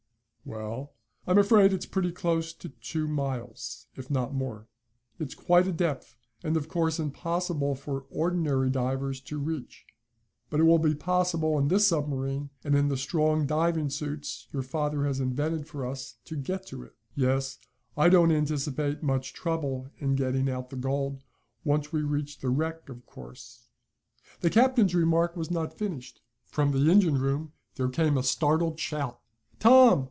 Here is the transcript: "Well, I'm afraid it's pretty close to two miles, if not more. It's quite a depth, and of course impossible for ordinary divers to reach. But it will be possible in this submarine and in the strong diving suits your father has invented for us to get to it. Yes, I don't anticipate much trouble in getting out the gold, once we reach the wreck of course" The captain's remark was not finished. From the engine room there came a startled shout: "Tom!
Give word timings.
"Well, 0.43 0.91
I'm 1.27 1.37
afraid 1.37 1.71
it's 1.71 1.85
pretty 1.85 2.11
close 2.11 2.51
to 2.51 2.69
two 2.69 3.07
miles, 3.07 3.85
if 3.95 4.09
not 4.11 4.33
more. 4.33 4.67
It's 5.19 5.35
quite 5.35 5.65
a 5.67 5.71
depth, 5.71 6.17
and 6.43 6.57
of 6.57 6.67
course 6.67 6.99
impossible 6.99 7.75
for 7.75 8.05
ordinary 8.09 8.69
divers 8.71 9.21
to 9.21 9.37
reach. 9.37 9.85
But 10.49 10.59
it 10.59 10.63
will 10.63 10.79
be 10.79 10.95
possible 10.95 11.57
in 11.59 11.67
this 11.69 11.87
submarine 11.87 12.49
and 12.65 12.75
in 12.75 12.89
the 12.89 12.97
strong 12.97 13.45
diving 13.45 13.89
suits 13.91 14.47
your 14.51 14.63
father 14.63 15.05
has 15.05 15.19
invented 15.21 15.67
for 15.67 15.85
us 15.85 16.15
to 16.25 16.35
get 16.35 16.65
to 16.67 16.81
it. 16.83 16.95
Yes, 17.15 17.59
I 17.95 18.09
don't 18.09 18.31
anticipate 18.31 19.03
much 19.03 19.33
trouble 19.33 19.91
in 19.99 20.15
getting 20.15 20.49
out 20.49 20.69
the 20.71 20.75
gold, 20.75 21.23
once 21.63 21.93
we 21.93 22.01
reach 22.01 22.39
the 22.39 22.49
wreck 22.49 22.89
of 22.89 23.05
course" 23.05 23.67
The 24.41 24.49
captain's 24.49 24.95
remark 24.95 25.37
was 25.37 25.49
not 25.51 25.77
finished. 25.77 26.19
From 26.47 26.71
the 26.71 26.91
engine 26.91 27.19
room 27.19 27.53
there 27.75 27.89
came 27.89 28.17
a 28.17 28.23
startled 28.23 28.79
shout: 28.79 29.19
"Tom! 29.59 29.99